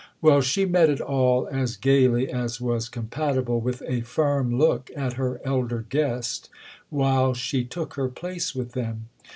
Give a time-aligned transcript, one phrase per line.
[0.19, 5.13] Well, she met it all as gaily as was compatible with a firm look at
[5.13, 6.49] her elder guest
[6.89, 9.09] while she took her place with them.